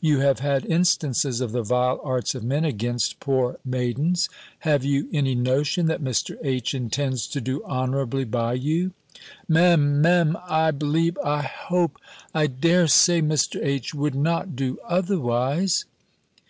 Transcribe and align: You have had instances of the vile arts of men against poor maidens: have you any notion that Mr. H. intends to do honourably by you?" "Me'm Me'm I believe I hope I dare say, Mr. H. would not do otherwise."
You 0.00 0.20
have 0.20 0.38
had 0.38 0.64
instances 0.64 1.42
of 1.42 1.52
the 1.52 1.62
vile 1.62 2.00
arts 2.02 2.34
of 2.34 2.42
men 2.42 2.64
against 2.64 3.20
poor 3.20 3.58
maidens: 3.66 4.30
have 4.60 4.82
you 4.82 5.10
any 5.12 5.34
notion 5.34 5.84
that 5.88 6.02
Mr. 6.02 6.38
H. 6.42 6.72
intends 6.72 7.26
to 7.26 7.38
do 7.38 7.62
honourably 7.64 8.24
by 8.24 8.54
you?" 8.54 8.92
"Me'm 9.46 10.00
Me'm 10.00 10.38
I 10.48 10.70
believe 10.70 11.18
I 11.22 11.42
hope 11.42 11.98
I 12.34 12.46
dare 12.46 12.86
say, 12.86 13.20
Mr. 13.20 13.60
H. 13.62 13.94
would 13.94 14.14
not 14.14 14.56
do 14.56 14.78
otherwise." 14.88 15.84